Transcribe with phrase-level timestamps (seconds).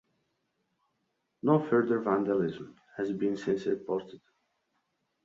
[1.43, 4.19] No further vandalism has been since reported.